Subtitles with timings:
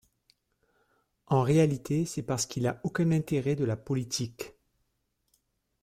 [1.27, 4.53] En réalité, c'est parce qu'il a aucun intérêt de la politique.